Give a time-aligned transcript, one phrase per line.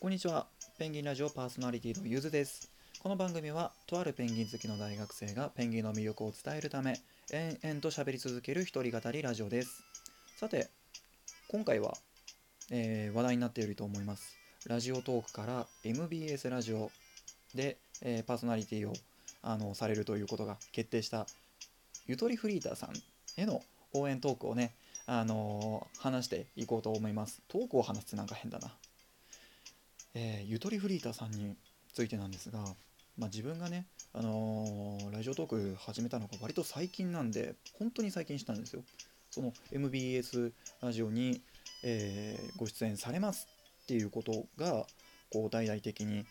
[0.00, 0.46] こんにちは。
[0.78, 2.70] ペンギンラジオパーソナリティのゆずです。
[3.00, 7.00] この番組は、とあるペンギン好きの大学生がペンギンの魅力を伝えるため、
[7.32, 9.82] 延々と喋り続ける一人語りラジオです。
[10.36, 10.70] さて、
[11.48, 11.94] 今回は、
[12.70, 14.36] えー話題になっていると思います。
[14.68, 16.92] ラジオトークから MBS ラジオ
[17.56, 18.92] で、えーパーソナリティを
[19.42, 21.26] あのされるということが決定した
[22.06, 22.92] ゆとりフリーターさん
[23.36, 23.62] への
[23.94, 24.76] 応援トークをね、
[25.06, 27.42] あのー話していこうと思います。
[27.48, 28.72] トークを話すってなんか変だな。
[30.20, 31.54] えーゆとりフリーターさんに
[31.94, 32.58] ついてなんですが、
[33.16, 38.82] まあ、自分がね、あのーラジオトーク始めたのが割と最近なんで本当に最近したんですよ
[39.30, 41.40] その MBS ラジオに、
[41.84, 43.46] えーご出演されます
[43.84, 44.86] っていうことが
[45.32, 46.24] こう大々的に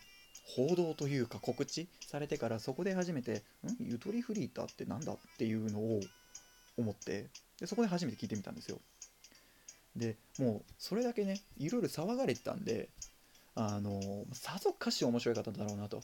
[0.57, 3.77] 報道というか告知されてからそこで初めて「ん？
[3.79, 6.01] ゆとりフリーターってなんだ?」っていうのを
[6.77, 7.27] 思って
[7.61, 8.81] でそこで初めて聞いてみたんですよ
[9.95, 12.89] でもうそれだけねいろいろ騒がれてたんで
[13.59, 13.99] あの
[14.33, 16.03] さぞかし面白い方だろうなと。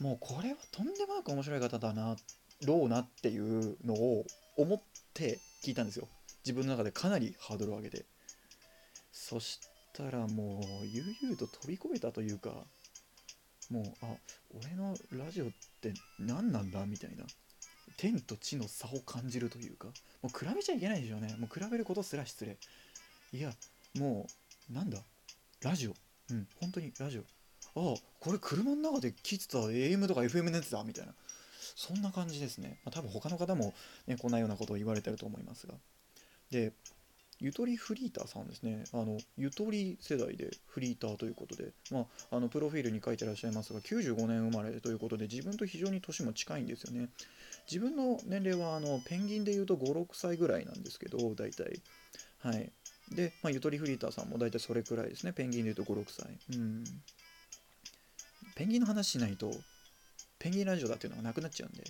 [0.00, 2.16] もうこれはとんでもなく面白い方だな
[2.66, 4.26] ろうなっていうのを
[4.58, 4.82] 思っ
[5.14, 6.08] て聞いたんですよ。
[6.44, 8.04] 自分の中でかなりハードルを上げて。
[9.12, 9.60] そし
[9.94, 12.50] たらもう悠々と飛び越えたというか
[13.70, 14.16] もうあ
[14.54, 15.48] 俺のラジオっ
[15.80, 17.24] て何なんだみたいな。
[17.96, 19.88] 天と地の差を感じるというか。
[20.20, 21.34] もう比べちゃいけないでしょうね。
[21.38, 22.58] もう比べることすら失礼。
[23.32, 23.52] いや
[23.96, 24.26] も
[24.70, 24.98] うなんだ？
[25.62, 25.94] ラジオ。
[26.30, 27.22] うん本当にラジオ。
[27.76, 31.14] ああこれ車の中で聞いてた AM とか FM のやつだみたいな。
[31.76, 33.74] そんな感じですね、まあ、多分他の方も、
[34.06, 35.74] ね、こんなようなことを言われてると思いますが。
[36.50, 36.72] で
[37.40, 38.84] ゆとりフリーターさんですね。
[38.92, 47.08] あのゆとり世代でフリーターということで、まあ、あのプロフィールに書いてらっしゃいますが95年生まれということで自分と非常に年も近いんですよね。
[47.70, 51.82] 自分の年齢はあのペンギンでいうと56歳ぐらいなんですけど大体。
[52.38, 52.72] はい。
[53.10, 55.32] で、まあ、ゆとりフリーターさんも大体それくらいですね。
[55.32, 56.26] ペンギンでいうと56歳。
[56.56, 56.84] うん。
[58.54, 59.50] ペンギンの話しないと
[60.38, 61.84] ペンギンラジオだっていうのがなくなっちゃうんで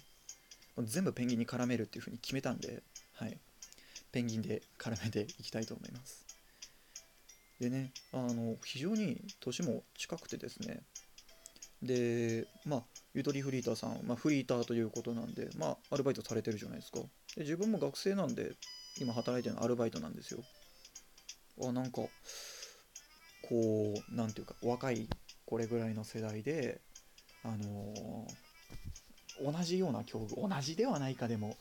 [0.91, 2.83] 全部ペンギンに絡めるっていうふうに決めたんで、
[3.15, 3.37] はい、
[4.13, 6.25] ペンギンで絡めていきたいと思います。
[7.61, 10.83] でねあの非常に年も近くてですね。
[11.83, 12.83] でまあ
[13.15, 17.01] ゆとりフリーターさん、まあ、フリーターということなんでまあアルバイトされてるじゃないですか。
[17.37, 18.53] で自分も学生なんで
[19.01, 20.41] 今働いてるのアルバイトなんですよ。
[21.63, 22.09] あなんかこ
[23.51, 25.09] うなんていうか若い
[25.47, 26.81] これぐらいの世代で
[27.43, 28.35] あのー
[29.43, 31.57] 同じような境遇同じではないかでも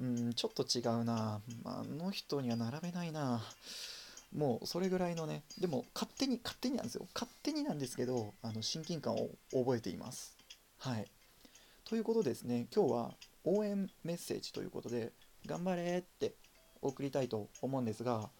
[0.00, 3.42] うんちょっと違うなあの人には並べないな。
[4.34, 7.06] もうそれぐらいのねでも勝手に勝手になんですよ。
[7.14, 10.36] 勝手になんですけどあの親近感を覚えています。
[10.78, 11.06] はい。
[11.84, 12.66] ということでですね。
[12.74, 13.10] 今日は
[13.44, 15.12] 応援メッセージということで
[15.46, 16.34] 頑張れって
[16.80, 18.30] 送りたいと思うんですが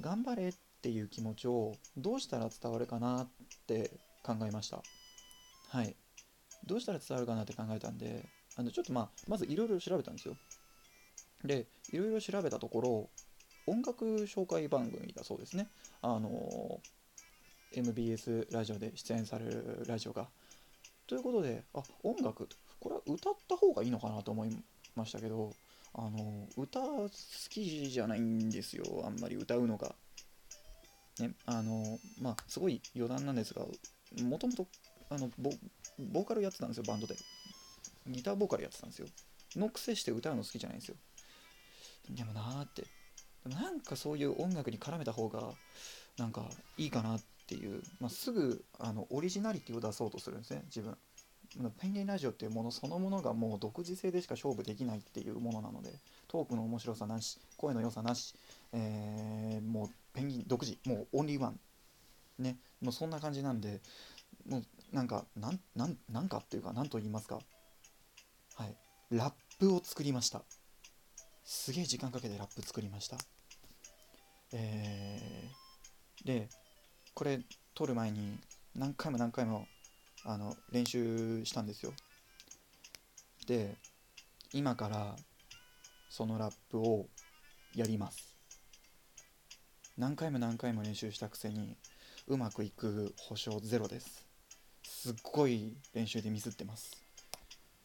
[0.00, 3.28] 頑張れっていう気持ちをどうしたら伝わるかなっ
[3.66, 3.90] て
[4.22, 4.82] 考えました。
[5.70, 5.96] はい。
[6.66, 8.24] どうしたら伝わるかなって考えたんで
[8.56, 10.36] あのちょっとまあまずいろいろ調べたんですよ。
[11.44, 13.10] でいろいろ調べたところ
[13.66, 15.68] 音楽紹介番組だそうですね。
[16.02, 16.80] あの
[17.74, 20.28] MBS ラジオで出演されるラジオが。
[21.06, 22.48] ということであ音楽
[22.80, 24.50] これは歌った方がいいのかなと思い
[24.94, 25.52] ましたけど
[25.98, 27.10] あの歌好
[27.50, 29.94] きじゃないんですよあんまり歌うのが。
[31.18, 33.62] ねあのまあすごい余談なんですが
[34.22, 34.68] もともと
[35.10, 35.50] あのボ
[35.98, 37.16] ボーカルやってたんですよバンドで。
[38.06, 39.08] ギターボーカルやってたんですよ。
[39.56, 40.96] のくせして歌うの好きじゃないんですよ。
[42.10, 42.82] でもなーって。
[43.44, 45.50] でもなんかそういう音楽に絡めた方が
[46.16, 50.96] なんかいいかなっていう、まあ、すぐあのオリジナリティを出そうとするんですね自分。
[51.80, 55.90] ペンギンラジオっていうものそのものがもう独自性でしか勝負できないっていうものなので
[56.28, 58.34] トークの面白さなし声の良さなし、
[58.72, 61.58] えーもうペンギン独自もうオンリーワン
[62.38, 63.80] ねもうそんな感じなんで
[64.46, 67.38] もうなんかなんなんなんかっていうか何と言いますか。
[68.54, 68.76] はい。
[69.10, 70.42] ラップを作りました。
[71.44, 73.16] すげえ時間かけてラップ作りました。
[74.52, 76.48] えーで
[77.14, 77.40] これ
[77.74, 78.38] 撮る前に
[78.74, 79.66] 何回も何回も
[80.30, 81.94] あの練習したんですよ。
[83.46, 83.76] で
[84.52, 85.16] 今から
[86.10, 87.06] そのラップを
[87.74, 88.36] やります。
[89.96, 91.78] 何回も何回も練習したくせに
[92.26, 94.26] うまくいく保証ゼロです。
[94.82, 97.02] すっごい練習でミスってます。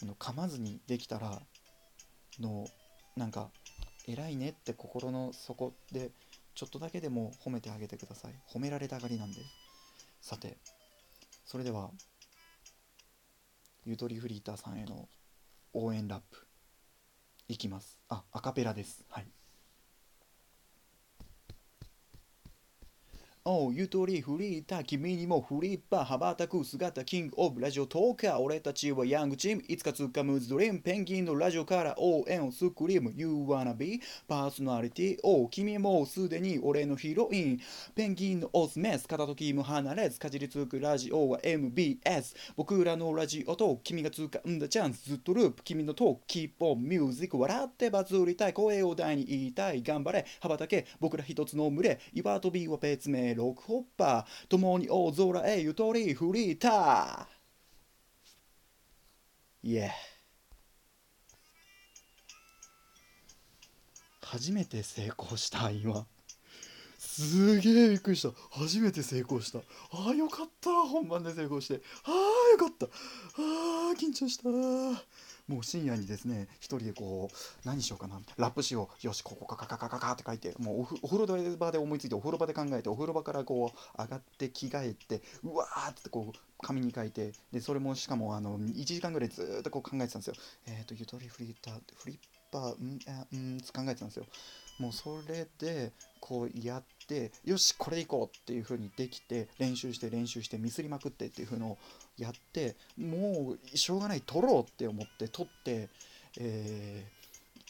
[0.02, 1.42] あの噛まずにできたら
[2.42, 2.68] の
[3.16, 3.52] なんか
[4.06, 6.12] 偉いねって心の底で
[6.56, 8.34] ちょっとだけでも褒めてあげてください。
[8.54, 9.40] 褒められたがりなんで。
[10.20, 10.58] すさて
[11.46, 11.90] それでは
[13.86, 15.10] ゆとりフリーターさんへの
[15.74, 16.48] 応援ラップ。
[17.50, 18.00] いきます。
[18.08, 19.04] あアカペラです。
[19.10, 19.28] はい。
[23.46, 34.00] おうゆとりフリーター君にもフリッパー羽ばたく姿キングオブラジオトーカー俺たちはヤングチームいつかつかむズドリームペンギンのラジオから応援をスクリーム You wanna be
[34.30, 37.60] パーソナリティおう君もすでに俺のヒロイン。
[37.94, 45.64] ペンギンのオスメス片時も離れずかじりつくラジオは MBS 僕らのラジオと君が掴んだチャンスずっとループ。
[45.66, 48.54] 君のトークキーポンミュージック笑ってバズりたい。
[48.54, 49.84] 声を大に言いたい。
[49.84, 50.26] 頑張れ。
[50.40, 50.88] 羽ばたけ。
[51.02, 52.00] 僕ら一つの群れ。
[52.14, 53.33] 岩飛びは別名。
[53.36, 59.92] ロックホッパー共に大空へゆとりフリーターイエ
[64.22, 66.06] 初めて成功した今。
[66.98, 68.30] すげえびっくりした。
[68.50, 69.60] 初めて成功した。
[69.92, 70.72] あーよかった。
[70.72, 71.82] 本番で成功して。
[72.06, 72.88] あーよかった。
[72.88, 74.50] あー緊張した。
[75.48, 90.34] もう深夜にですね一人でこう何しようかなラップしようよしここカカカカカカって書いてもうおふお風呂場で思いついてお風呂場で考えてお風呂場からこう上がって着替えてうわーってこう紙に書いてでそれもしかもあの1時間ぐらいずーっとこう考えてたんですよ。
[90.68, 92.18] えっ、とゆとりフリーターフリッ
[92.52, 94.26] パーうんあうんって考えてたんですよ。
[94.80, 101.78] もうそれでこうやってよしこれでいこうっていう風にできて練習して練習してミスりまくってっていう風のを
[102.18, 105.90] やってもうしょうがない取ろうって思って取って、
[106.40, 107.24] えー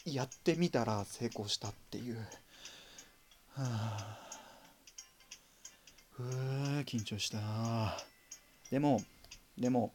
[0.06, 2.16] やってみたら成功したっていう。
[2.16, 2.24] は
[3.56, 4.18] あ。
[6.10, 6.26] ふう
[6.84, 7.38] 緊張した。
[8.70, 9.00] でも
[9.56, 9.94] でも、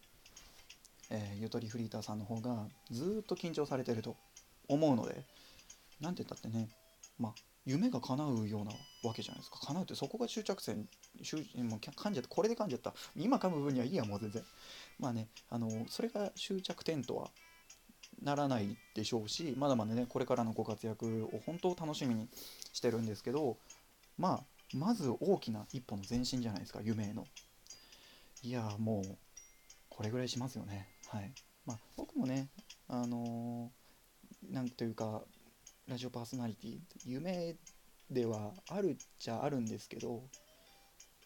[1.12, 4.16] えーゆとりフリーターさんの方がずっと緊張されてると
[4.68, 5.24] 思うので
[6.01, 6.69] なんて言ったってね
[7.19, 7.34] まあ
[7.65, 8.71] 夢が叶うような
[9.03, 9.59] わけじゃないですか。
[9.59, 10.88] 叶うってそこが終着点
[11.23, 12.29] 終もう噛んじゃった。
[12.29, 12.94] これで噛んじゃった。
[13.15, 14.44] 今噛む分にはいいやもう全然。
[15.00, 17.29] まあねあのそれが終着点とは
[18.21, 22.27] ならないでしょうしまだまだねこれからのご活躍を本当楽しみに
[22.73, 23.57] してるんですけど
[24.17, 27.25] まあまず大きな一歩の前進じゃないですか夢への。
[28.41, 29.17] いやもう
[29.89, 30.88] これぐらいしますよね。
[31.07, 31.31] はい。
[31.65, 32.47] まあ僕もね
[32.88, 33.79] あのー
[34.53, 35.21] なんというか
[35.89, 37.56] ラジオパーソナリティ夢
[38.12, 40.21] ではあるっちゃあるんですけど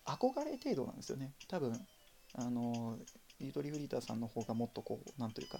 [0.06, 1.34] 憧れ程度なんですよね。
[1.50, 1.78] 多分
[2.36, 2.98] あの
[3.40, 5.60] ゆとりフリーターさんの方がもっとこうなんというか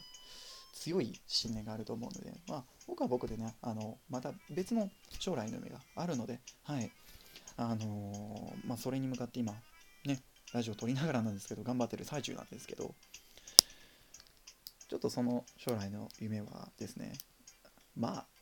[0.74, 4.90] 強い信念があると思うのでまあ僕は僕でねあのまた別の
[5.20, 6.90] 将来の夢があるのではい。
[7.58, 9.54] あのーまあそれに向かって今
[10.06, 10.22] ね
[10.54, 12.96] ラジオ撮りながらなんですけど頑張ってる最中なんですけど
[14.88, 17.14] ちょっとその将来の夢はですね
[17.96, 18.33] まあ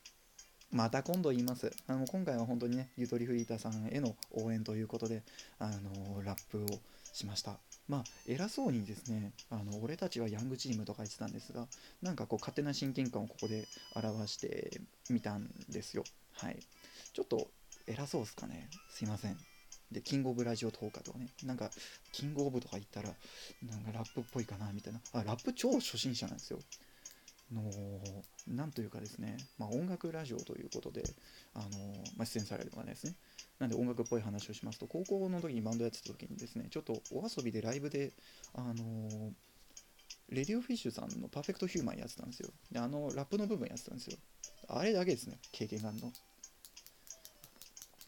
[0.72, 1.72] また今度言います。
[1.88, 5.22] あの今回は本当にねゆとりフリーターさんへの応援ということで
[5.60, 6.68] あのラップを
[7.12, 7.58] しました。
[7.90, 11.68] まあ偉そうにですねあの俺たちはヤングチームとか言ってたんですが
[12.02, 13.66] なんかこう勝手な親近感をここで
[13.96, 14.80] 表して
[15.10, 16.04] みたんですよ。
[16.38, 16.60] はい。
[17.14, 17.48] ちょっと
[17.88, 18.70] 偉そうっすかね。
[18.90, 19.38] すいません。
[19.92, 21.28] でキングオブラジオトーカーとかね。
[21.44, 21.70] なんか
[22.14, 23.10] キングオブとか言ったら
[23.68, 25.02] なんかラップっぽいかなみたいな。
[25.12, 26.60] あラップ超初心者なんですよ。
[27.54, 27.72] の
[28.48, 31.04] なんというかですね、まあ、音楽ラジオということで、
[31.54, 31.66] あの
[32.18, 33.16] まあ、出演されるのがですね。
[33.60, 38.12] なんで音楽っぽい話をしますと高校の時にバンドやってた時にですねちょっとお遊びでライブで、
[38.56, 39.32] あの
[40.30, 42.50] レディオフィッシュさんのパーフェクトヒューマンやってたんですよ。
[42.72, 44.18] であのラップの部分やってたんですよ。
[44.70, 46.12] あれだけですね経験があるの。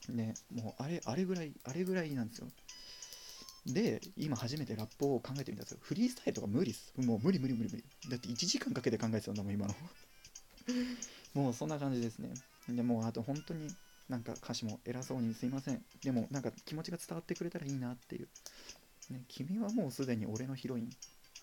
[0.10, 2.48] ねもうあれあれぐらいあれぐらいなんですよ。
[3.66, 5.78] で今初めてラップを考えてみたんですよ。
[5.82, 6.94] フリースタイルとか無理っす。
[6.98, 7.84] もう無理無理無理無理。
[8.10, 9.76] だって1時間かけて考えてたんだもん今の。
[11.34, 12.34] もうそんな感じですね。
[12.68, 13.74] でもうあと本当に
[14.10, 15.84] なんか歌詞も偉そうにすいません。
[16.04, 18.28] でもなんか気持ちが伝わってくれたらいいなっていう、
[19.10, 20.90] ね、君はもうすでに俺のヒロイン。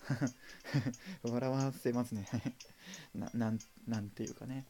[1.23, 2.27] 笑わせますね。
[3.15, 4.65] ななんなんていうかね。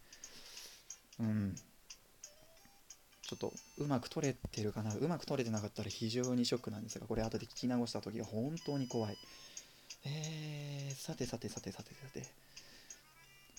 [1.19, 1.55] うん。
[3.31, 4.93] ちょっとうまく撮れてるかな？
[4.93, 9.17] うまく撮れてなかったら非常にショックなんですがこれ後で聞き直した時は本当に怖い。
[10.03, 12.25] えー、さてさてさてさてさて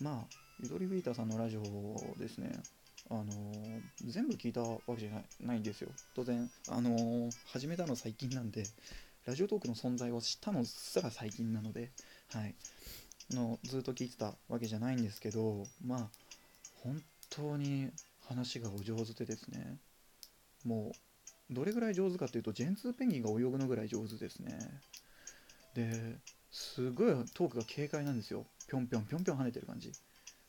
[0.03, 1.63] まあゆとりフリーターさんのラジオ
[2.19, 2.53] ですね。
[3.11, 5.89] あのー全部聞いたわけじゃないないんですよ。
[6.15, 8.65] 当然あのー始めたの最近なんで
[9.25, 11.89] ラジオトークの存在を知ったのすら最近なので
[12.35, 12.55] はい。
[13.31, 16.09] のずっと聞いてたわけじゃないんですけどまあ
[16.83, 17.89] 本当に
[18.33, 19.79] 話がお上手でですね
[20.65, 20.93] も
[21.51, 24.59] うどれぐらい上手かっていうとジェンツーペンギンが泳ぐのぐらい上手ですね。
[25.75, 26.19] で
[26.51, 28.47] すごいトークが軽快なんですよ。
[28.69, 29.93] ぴょんぴょんぴょんぴょん跳ねてる感じ。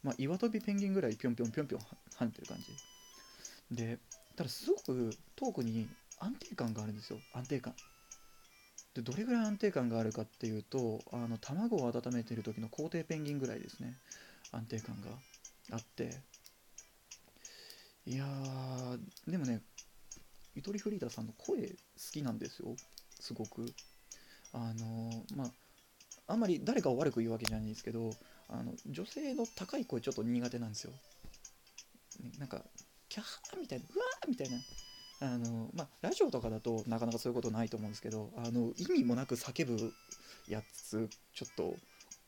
[0.02, 2.58] まあ岩飛びペンギンぐらいぴょんぴょんぴょんぴょん跳ねてる感
[3.70, 3.75] じ。
[3.75, 4.00] で
[4.36, 5.88] ただすごくトークに
[6.20, 7.20] 安定感があるんですよ。
[7.34, 7.74] 安定感。
[8.94, 13.98] でどれぐらい安定感があるかっていうとあの卵を温めてる時の皇帝ペンギンぐらいですね。
[14.52, 15.10] 安定感が
[15.72, 16.22] あって。
[18.06, 19.62] いやーでもね
[20.56, 21.76] ゆとりフリーダーさんの声好
[22.12, 22.76] きなんですよ。
[23.20, 23.66] すごく。
[24.52, 25.52] あのまあ
[26.28, 28.12] あんまり誰かを悪く言うわけじゃないんですけど
[28.50, 30.92] あの女性の高い声ちょっと苦手なんですよ。
[32.22, 32.62] ねなんか
[33.10, 34.58] キャーみたいなうわーみたいな。
[35.22, 39.94] あのまあラジオとかだとなかなかそういうことないと思うんですけどあの意味もなく叫ぶ
[40.50, 41.76] やつちょっと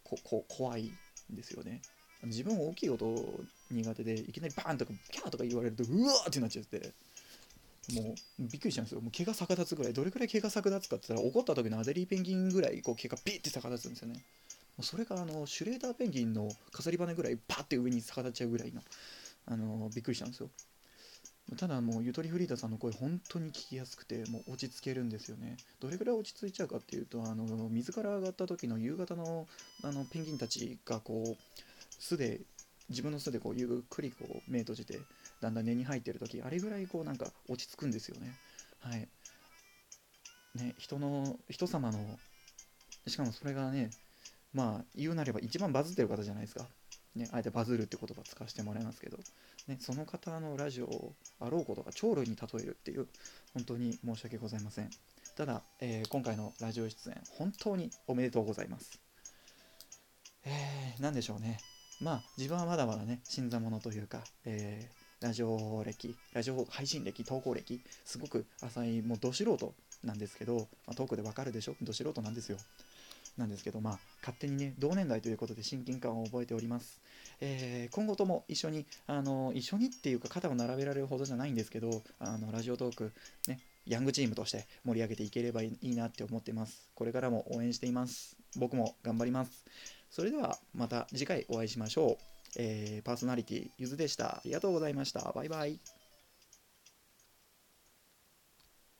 [0.03, 0.93] ここ怖い
[1.31, 1.81] んですよね。
[2.25, 3.05] 自分大きい音
[3.71, 6.93] 苦手でいきなりバーンとかキャーとか言われるとうわーってなっちゃって。
[7.93, 9.01] もうびっくりしちゃうんですよ。
[9.01, 14.15] もう毛が逆立つぐらいどれくらい毛が逆立つかって言ったら怒った時のアデリーペンギンぐらいこう毛がピッて逆立つんですよね。
[14.15, 18.81] もうそれがあのシュレーダーペンギンの飾り羽ぐらいパッて上に逆立っちゃうぐらいの
[19.45, 20.49] あのびっくりしたんですよ。
[21.57, 25.57] ただもうゆとりフリーダさんの声本当に聞きやすくてもう落ち着けるんですよね。
[25.79, 29.47] どれくらい落ち着いちゃうかっていうとあの水から上がった時の夕方の
[29.83, 31.74] あのペンギンたちがこう
[32.05, 32.41] 巣で
[32.89, 34.99] 自分の巣でこうゆっくりこう目閉じて
[35.41, 38.33] だんだん根に入ってる時あれぐらいこうなんか落ち着くんですよね。
[38.79, 39.07] はい。
[40.55, 41.99] ね人の人様の
[43.07, 43.89] しかもそれがね
[44.53, 46.67] まあ言うなれば一番バズってる方じゃないですか。
[47.15, 49.17] ね、あえてバズるって言葉使わせてもらいますけど、
[49.69, 53.07] ね、その方のラジオをあろうことが鳥類に例えるっていう
[53.53, 54.89] 本当に申し訳ございません。
[55.37, 58.99] ただ、えー、今回のラジオ出演本当におめでとうございます。
[60.43, 61.57] えー、何でしょうね。
[62.01, 69.73] まあ自分はまだまだね新参者というか、えー、ラジオ歴ラジオ配信歴投稿歴すごく浅いもうど素人
[70.03, 71.75] なんですけど、まあ、トークでわかるでしょ？
[71.81, 72.57] ど素人なんですよ
[73.37, 77.01] なんですけど、まあ、勝手にね、同年代ということで親近感を覚えております。
[77.41, 83.11] えー、今後とも一緒に、あの、一緒にっていうか肩を並べられるほどじゃないんですけど、あの、ラジオトーク、
[83.49, 86.87] ね、ヤングチームとして盛り上げていければいいなって思ってます。
[86.95, 88.37] これからも応援しています。
[88.55, 89.65] 僕も頑張ります。
[90.15, 92.17] それではまた次回お会いしましょう。
[92.57, 94.37] えー、パーソナリティゆずでした。
[94.37, 95.29] ありがとうございました。
[95.35, 95.77] バイバイ。